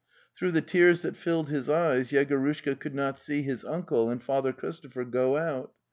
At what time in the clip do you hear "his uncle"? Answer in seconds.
3.43-4.09